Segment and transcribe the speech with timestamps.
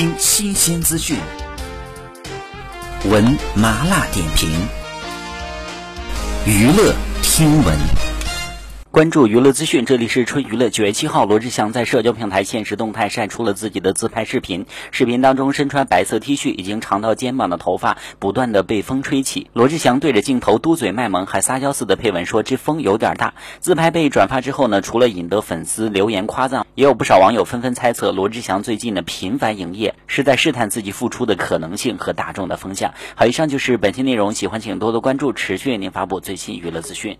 [0.00, 1.18] 听新鲜资讯，
[3.04, 4.48] 闻麻辣点评，
[6.46, 8.09] 娱乐听闻。
[8.92, 10.68] 关注娱乐资讯，这里是春娱乐。
[10.68, 14.66] 九月七号，罗志祥在社交平台现实动态晒出了自己的自拍视频。
[14.90, 19.48] 视频当中，身穿白色 T 恤、已经长到肩膀的头发不断的被风吹起。
[19.52, 32.92] 罗志祥对着镜头嘟嘴卖萌，还撒娇似的配文说：“这风有点大。”自拍被转发之后呢，除了引得粉丝留言夸赞，也有不少网友纷纷猜测罗志祥最近的频繁营业是在试探自己复出的可能性和大众的风向。
[33.14, 37.16] 好，以上就是本期内容，喜欢请多多关注，持续为您发布最新娱乐资讯。